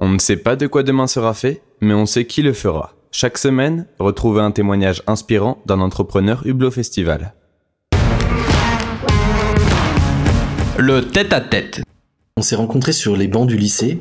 On 0.00 0.08
ne 0.08 0.18
sait 0.20 0.36
pas 0.36 0.54
de 0.54 0.68
quoi 0.68 0.84
demain 0.84 1.08
sera 1.08 1.34
fait, 1.34 1.60
mais 1.80 1.92
on 1.92 2.06
sait 2.06 2.24
qui 2.24 2.42
le 2.42 2.52
fera. 2.52 2.94
Chaque 3.10 3.36
semaine, 3.36 3.86
retrouvez 3.98 4.40
un 4.40 4.52
témoignage 4.52 5.02
inspirant 5.08 5.60
d'un 5.66 5.80
entrepreneur 5.80 6.46
Hublot 6.46 6.70
Festival. 6.70 7.34
Le 10.78 11.00
tête-à-tête. 11.00 11.82
On 12.36 12.42
s'est 12.42 12.54
rencontrés 12.54 12.92
sur 12.92 13.16
les 13.16 13.26
bancs 13.26 13.48
du 13.48 13.56
lycée. 13.56 13.98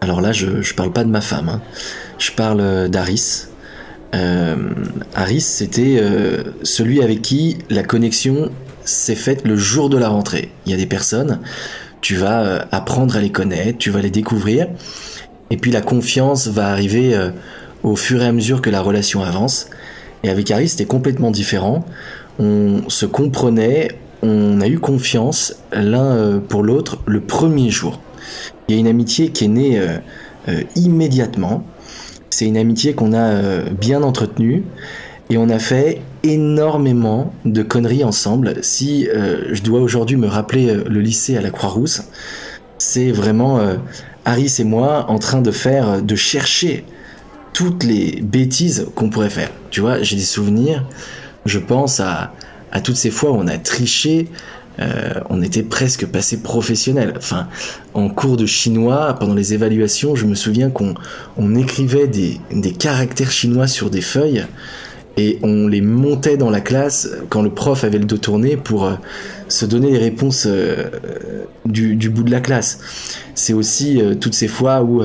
Alors 0.00 0.22
là, 0.22 0.32
je, 0.32 0.62
je 0.62 0.74
parle 0.74 0.92
pas 0.92 1.04
de 1.04 1.10
ma 1.10 1.20
femme, 1.20 1.50
hein. 1.50 1.60
je 2.18 2.32
parle 2.32 2.60
euh, 2.60 2.88
d'Aris. 2.88 3.48
Euh, 4.14 4.70
Aris, 5.14 5.42
c'était 5.42 5.98
euh, 6.00 6.44
celui 6.62 7.02
avec 7.02 7.20
qui 7.20 7.58
la 7.68 7.82
connexion 7.82 8.50
s'est 8.86 9.16
faite 9.16 9.46
le 9.46 9.56
jour 9.56 9.90
de 9.90 9.98
la 9.98 10.08
rentrée. 10.08 10.50
Il 10.64 10.72
y 10.72 10.74
a 10.74 10.78
des 10.78 10.86
personnes, 10.86 11.40
tu 12.04 12.16
vas 12.16 12.42
euh, 12.42 12.58
apprendre 12.70 13.16
à 13.16 13.20
les 13.22 13.32
connaître, 13.32 13.78
tu 13.78 13.88
vas 13.88 14.02
les 14.02 14.10
découvrir, 14.10 14.68
et 15.48 15.56
puis 15.56 15.70
la 15.70 15.80
confiance 15.80 16.48
va 16.48 16.68
arriver 16.68 17.14
euh, 17.14 17.30
au 17.82 17.96
fur 17.96 18.22
et 18.22 18.26
à 18.26 18.32
mesure 18.32 18.60
que 18.60 18.68
la 18.68 18.82
relation 18.82 19.22
avance. 19.22 19.68
Et 20.22 20.28
avec 20.28 20.50
Harry, 20.50 20.68
c'était 20.68 20.84
complètement 20.84 21.30
différent. 21.30 21.82
On 22.38 22.82
se 22.88 23.06
comprenait, 23.06 23.88
on 24.22 24.60
a 24.60 24.68
eu 24.68 24.78
confiance 24.80 25.56
l'un 25.72 26.04
euh, 26.04 26.40
pour 26.40 26.62
l'autre 26.62 26.98
le 27.06 27.22
premier 27.22 27.70
jour. 27.70 27.98
Il 28.68 28.74
y 28.74 28.76
a 28.76 28.80
une 28.80 28.86
amitié 28.86 29.30
qui 29.30 29.46
est 29.46 29.48
née 29.48 29.80
immédiatement. 30.76 31.64
C'est 32.28 32.46
une 32.46 32.56
amitié 32.56 32.94
qu'on 32.94 33.14
a 33.14 33.60
bien 33.70 34.02
entretenue 34.02 34.64
et 35.30 35.38
on 35.38 35.48
a 35.48 35.58
fait 35.58 36.00
énormément 36.22 37.32
de 37.44 37.62
conneries 37.62 38.04
ensemble. 38.04 38.54
Si 38.62 39.08
euh, 39.08 39.54
je 39.54 39.62
dois 39.62 39.80
aujourd'hui 39.80 40.16
me 40.16 40.26
rappeler 40.26 40.68
euh, 40.68 40.84
le 40.88 41.00
lycée 41.00 41.36
à 41.36 41.40
la 41.40 41.50
Croix-Rousse, 41.50 42.02
c'est 42.78 43.10
vraiment 43.10 43.58
euh, 43.58 43.76
Harris 44.24 44.56
et 44.58 44.64
moi 44.64 45.06
en 45.08 45.18
train 45.18 45.40
de 45.40 45.50
faire, 45.50 46.02
de 46.02 46.16
chercher 46.16 46.84
toutes 47.52 47.84
les 47.84 48.20
bêtises 48.22 48.86
qu'on 48.94 49.10
pourrait 49.10 49.30
faire. 49.30 49.50
Tu 49.70 49.80
vois, 49.80 50.02
j'ai 50.02 50.16
des 50.16 50.22
souvenirs, 50.22 50.84
je 51.46 51.58
pense 51.58 52.00
à, 52.00 52.32
toutes 52.82 52.96
ces 52.96 53.10
fois 53.10 53.30
où 53.30 53.36
on 53.36 53.46
a 53.46 53.56
triché, 53.56 54.28
on 55.30 55.40
était 55.40 55.62
presque 55.62 56.04
passé 56.06 56.38
professionnel. 56.38 57.14
Enfin, 57.16 57.46
en 57.94 58.08
cours 58.08 58.36
de 58.36 58.46
chinois, 58.46 59.14
pendant 59.20 59.34
les 59.34 59.54
évaluations, 59.54 60.16
je 60.16 60.26
me 60.26 60.34
souviens 60.34 60.70
qu'on 60.70 60.94
on 61.36 61.54
écrivait 61.54 62.08
des 62.08 62.72
caractères 62.72 63.30
chinois 63.30 63.68
sur 63.68 63.88
des 63.88 64.00
feuilles 64.00 64.44
et 65.16 65.38
on 65.42 65.68
les 65.68 65.80
montait 65.80 66.36
dans 66.36 66.50
la 66.50 66.60
classe 66.60 67.08
quand 67.28 67.42
le 67.42 67.50
prof 67.50 67.84
avait 67.84 67.98
le 67.98 68.04
dos 68.04 68.16
tourné 68.16 68.56
pour 68.56 68.84
euh, 68.84 68.94
se 69.48 69.64
donner 69.64 69.90
les 69.90 69.98
réponses 69.98 70.46
euh, 70.48 70.90
du, 71.64 72.10
bout 72.10 72.24
de 72.24 72.30
la 72.30 72.40
classe. 72.40 72.80
C'est 73.34 73.52
aussi 73.52 74.00
euh, 74.00 74.14
toutes 74.14 74.34
ces 74.34 74.48
fois 74.48 74.82
où 74.82 75.02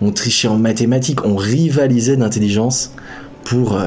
on 0.00 0.10
trichait 0.10 0.48
en 0.48 0.58
mathématiques, 0.58 1.24
on 1.24 1.36
rivalisait 1.36 2.16
d'intelligence 2.16 2.92
pour 3.44 3.78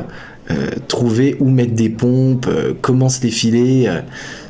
trouver 0.88 1.36
où 1.40 1.50
mettre 1.50 1.74
des 1.74 1.90
pompes, 1.90 2.48
comment 2.82 3.10
se 3.10 3.20
défiler. 3.20 3.92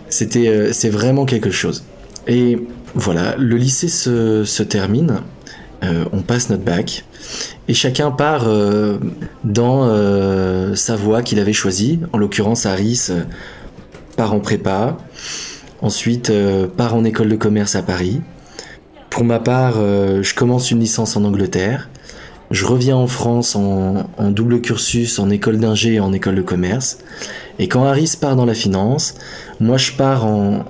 C'était, 0.10 0.72
c'est 0.72 0.90
vraiment 0.90 1.26
quelque 1.26 1.50
chose. 1.50 1.84
Et 2.28 2.60
voilà, 2.94 3.36
le 3.38 3.56
lycée 3.56 3.88
se 3.88 4.64
termine, 4.64 5.22
on 5.82 6.22
passe 6.22 6.50
notre 6.50 6.64
bac 6.64 7.06
et 7.68 7.74
chacun 7.74 8.12
part 8.12 8.44
euh, 8.48 8.98
dans 9.44 9.84
euh, 9.84 10.76
sa 10.76 10.96
voie 10.96 11.22
qu'il 11.22 11.40
avait 11.40 11.54
choisie. 11.54 12.00
En 12.14 12.18
l'occurrence, 12.18 12.66
Harris 12.66 13.08
euh, 13.10 13.24
part 14.16 14.34
en 14.34 14.40
prépa, 14.40 14.98
ensuite 15.82 16.32
part 16.76 16.96
en 16.96 17.04
école 17.04 17.30
de 17.30 17.36
commerce 17.36 17.76
à 17.76 17.84
Paris. 17.84 18.22
Pour 19.10 19.24
ma 19.24 19.40
part, 19.40 19.76
je 19.76 20.34
commence 20.34 20.72
une 20.72 20.80
licence 20.80 21.16
en 21.16 21.24
Angleterre. 21.24 21.90
Je 22.50 22.66
reviens 22.66 22.96
en 22.96 23.08
France 23.08 23.56
en, 23.56 24.08
double 24.20 24.62
cursus 24.62 25.20
en 25.20 25.30
école 25.30 25.60
d'ingé 25.60 25.96
et 25.96 26.00
en 26.00 26.14
école 26.14 26.36
de 26.36 26.42
commerce. 26.42 27.00
Et 27.60 27.68
quand 27.68 27.84
Harris 27.84 28.14
part 28.20 28.36
dans 28.36 28.46
la 28.46 28.54
finance, 28.54 29.16
moi 29.60 29.78
je 29.78 29.92
pars 29.92 30.28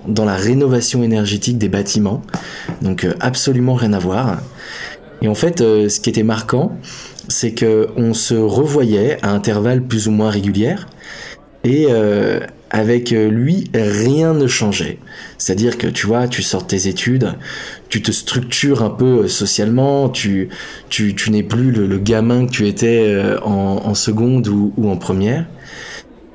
dans 0.08 0.26
la 0.26 0.36
rénovation 0.36 1.04
énergétique 1.04 1.58
des 1.58 1.70
bâtiments. 1.70 2.22
Donc 2.82 3.08
absolument 3.22 3.76
rien 3.76 3.94
à 3.94 4.00
voir. 4.00 4.38
Et 5.22 5.28
en 5.28 5.36
fait, 5.36 5.62
euh, 5.62 5.90
ce 5.90 6.00
qui 6.00 6.10
était 6.10 6.24
marquant, 6.24 6.78
c'est 7.28 7.52
que 7.52 7.88
on 7.96 8.14
se 8.14 8.36
revoyait 8.36 9.18
à 9.22 9.32
intervalles 9.32 9.84
plus 9.84 10.08
ou 10.08 10.12
moins 10.12 10.30
réguliers 10.30 10.76
et 11.64 11.88
euh, 11.90 12.40
avec 12.70 13.12
lui, 13.12 13.70
rien 13.74 14.34
ne 14.34 14.48
changeait. 14.48 15.00
C'est-à-dire 15.38 15.78
que 15.78 15.88
tu 15.88 16.06
vois, 16.06 16.28
tu 16.28 16.42
sors 16.42 16.68
tes 16.68 16.88
études, 16.88 17.34
tu 17.90 18.02
te 18.02 18.12
structures 18.12 18.84
un 18.84 18.90
peu 18.90 19.24
euh, 19.24 19.28
socialement, 19.28 20.10
tu, 20.10 20.50
tu, 20.90 21.16
n'es 21.32 21.44
plus 21.44 21.72
le, 21.72 21.98
gamin 21.98 22.46
que 22.46 22.52
tu 22.52 22.68
étais 22.68 23.18
en, 23.44 23.94
seconde 23.96 24.48
ou, 24.48 24.74
en 24.90 24.98
première. 24.98 25.46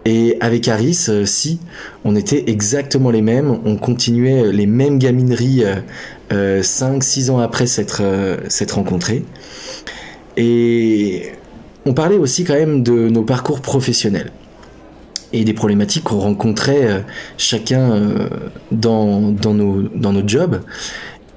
Et 0.05 0.37
avec 0.41 0.67
Harris, 0.67 1.09
si, 1.25 1.61
on 2.05 2.17
était 2.17 2.45
exactement 2.49 3.11
les 3.11 3.23
mêmes, 3.23 3.59
on 3.65 3.77
continuait 3.77 4.51
les 4.51 4.67
mêmes 4.67 4.99
gamineries 4.99 5.63
5-6 6.31 7.31
euh, 7.31 7.33
ans 7.33 7.39
après 7.39 7.67
s'être 7.67 8.03
euh, 8.03 8.37
rencontrés. 8.73 9.25
Et 10.37 11.33
on 11.87 11.95
parlait 11.95 12.17
aussi 12.17 12.45
quand 12.45 12.55
même 12.55 12.83
de 12.83 13.09
nos 13.09 13.23
parcours 13.23 13.61
professionnels 13.61 14.33
et 15.33 15.45
des 15.45 15.55
problématiques 15.55 16.05
qu'on 16.05 16.19
rencontrait 16.19 16.85
euh, 16.85 17.01
chacun 17.39 18.29
dans, 18.73 19.31
dans, 19.31 19.55
nos, 19.55 19.83
dans 19.83 20.12
notre 20.12 20.29
jobs. 20.29 20.62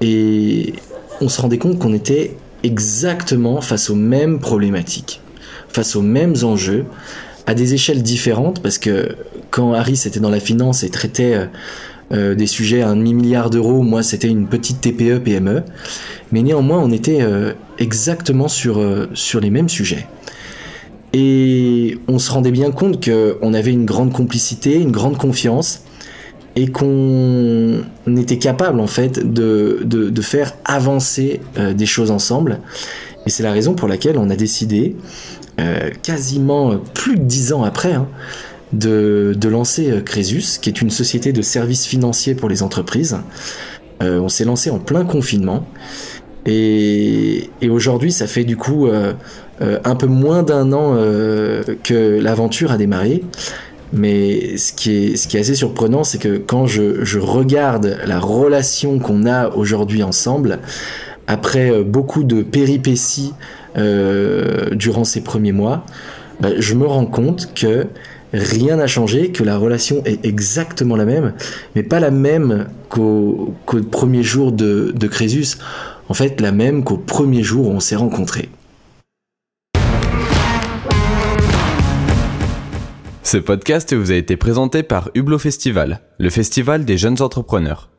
Et 0.00 0.74
on 1.20 1.28
se 1.28 1.40
rendait 1.40 1.58
compte 1.58 1.78
qu'on 1.78 1.94
était 1.94 2.36
exactement 2.64 3.60
face 3.60 3.90
aux 3.90 3.94
mêmes 3.94 4.40
problématiques, 4.40 5.20
face 5.68 5.94
aux 5.94 6.02
mêmes 6.02 6.34
enjeux, 6.42 6.84
à 7.46 7.54
des 7.54 7.74
échelles 7.74 8.02
différentes, 8.02 8.60
parce 8.60 8.78
que 8.78 9.16
quand 9.50 9.72
Harris 9.72 10.02
était 10.06 10.20
dans 10.20 10.30
la 10.30 10.40
finance 10.40 10.82
et 10.82 10.90
traitait 10.90 11.48
euh, 12.12 12.36
des 12.36 12.46
sujets 12.46 12.82
à 12.82 12.88
un 12.90 12.94
demi-milliard 12.94 13.50
d'euros. 13.50 13.82
Moi, 13.82 14.04
c'était 14.04 14.28
une 14.28 14.46
petite 14.46 14.80
TPE, 14.80 15.18
PME. 15.18 15.64
Mais 16.30 16.42
néanmoins, 16.42 16.78
on 16.78 16.92
était 16.92 17.20
euh, 17.20 17.52
exactement 17.78 18.46
sur, 18.46 18.78
euh, 18.78 19.08
les 19.40 19.50
mêmes 19.50 19.68
sujets. 19.68 20.06
Et 21.12 21.98
on 22.06 22.20
se 22.20 22.30
rendait 22.30 22.52
bien 22.52 22.70
compte 22.70 23.04
qu'on 23.04 23.54
avait 23.54 23.72
une 23.72 23.86
grande 23.86 24.12
complicité, 24.12 24.76
une 24.76 24.92
grande 24.92 25.18
confiance, 25.18 25.82
et 26.54 26.68
qu'on 26.68 27.82
était 28.16 28.38
capable 28.38 28.80
en 28.80 28.86
fait 28.86 29.18
de 29.20 30.22
faire 30.22 30.52
avancer 30.64 31.40
des 31.74 31.86
choses 31.86 32.10
ensemble. 32.10 32.60
Et 33.26 33.30
c'est 33.30 33.42
la 33.42 33.52
raison 33.52 33.74
pour 33.74 33.88
laquelle 33.88 34.18
on 34.18 34.30
a 34.30 34.36
décidé, 34.36 34.96
quasiment 36.02 36.78
plus 36.94 37.16
de 37.16 37.24
dix 37.24 37.52
ans 37.52 37.64
après, 37.64 37.92
hein, 37.92 38.08
de, 38.72 39.48
lancer 39.48 39.90
euh, 39.90 40.00
Crésus, 40.00 40.58
qui 40.60 40.68
est 40.68 40.80
une 40.80 40.90
société 40.90 41.32
de 41.32 41.42
services 41.42 41.86
financiers 41.86 42.34
pour 42.34 42.48
les 42.48 42.62
entreprises. 42.62 43.18
Euh, 44.02 44.20
on 44.20 44.28
s'est 44.28 44.44
lancé 44.44 44.70
en 44.70 44.78
plein 44.78 45.04
confinement. 45.04 45.66
Et, 46.44 47.50
aujourd'hui, 47.68 48.12
ça 48.12 48.26
fait 48.26 48.44
du 48.44 48.56
coup 48.56 48.86
euh, 48.86 49.14
un 49.60 49.96
peu 49.96 50.06
moins 50.06 50.42
d'un 50.42 50.72
an 50.72 50.94
que 51.82 52.20
l'aventure 52.20 52.70
a 52.70 52.76
démarré. 52.76 53.24
Mais 53.92 54.56
ce 54.56 54.72
qui 54.72 54.92
est, 54.92 55.16
ce 55.16 55.26
qui 55.26 55.36
est 55.36 55.40
assez 55.40 55.54
surprenant, 55.54 56.04
c'est 56.04 56.18
que 56.18 56.36
quand 56.36 56.66
je, 56.66 57.18
regarde 57.18 57.98
la 58.06 58.20
relation 58.20 58.98
qu'on 58.98 59.26
a 59.26 59.48
aujourd'hui 59.50 60.02
ensemble, 60.02 60.60
après 61.26 61.82
beaucoup 61.82 62.24
de 62.24 62.42
péripéties 62.42 63.32
durant 63.74 65.04
ces 65.04 65.22
premiers 65.22 65.52
mois, 65.52 65.84
bah, 66.40 66.50
je 66.58 66.74
me 66.74 66.86
rends 66.86 67.06
compte 67.06 67.52
que 67.54 67.86
rien 68.32 68.76
n'a 68.76 68.86
changé, 68.86 69.32
que 69.32 69.42
la 69.42 69.56
relation 69.56 70.02
est 70.04 70.24
exactement 70.24 70.96
la 70.96 71.04
même, 71.04 71.34
mais 71.74 71.82
pas 71.82 72.00
la 72.00 72.10
même 72.10 72.66
qu'au 72.88 73.54
premier 73.90 74.22
jour 74.22 74.52
de, 74.52 74.92
de 74.94 75.06
Crésus, 75.06 75.56
en 76.08 76.14
fait 76.14 76.40
la 76.40 76.52
même 76.52 76.84
qu'au 76.84 76.98
premier 76.98 77.42
jour 77.42 77.68
où 77.68 77.70
on 77.70 77.80
s'est 77.80 77.96
rencontrés. 77.96 78.48
Ce 83.22 83.38
podcast 83.38 83.92
vous 83.92 84.12
a 84.12 84.14
été 84.14 84.36
présenté 84.36 84.84
par 84.84 85.10
Hublot 85.14 85.38
Festival, 85.38 86.00
le 86.18 86.30
festival 86.30 86.84
des 86.84 86.96
jeunes 86.96 87.20
entrepreneurs. 87.22 87.90